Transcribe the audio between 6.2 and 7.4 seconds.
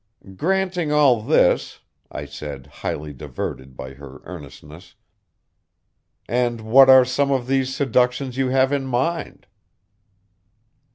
"and what are some